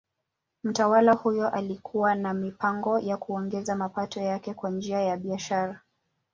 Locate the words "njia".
4.69-5.01